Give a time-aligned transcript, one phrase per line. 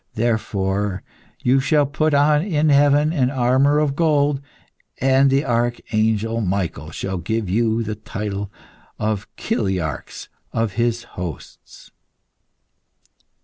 [0.15, 1.03] Therefore,
[1.43, 4.41] you shall put on in heaven an armour of gold,
[4.99, 8.51] and the Archangel Michael shall give you the title
[8.97, 11.91] of kiliarchs of his hosts."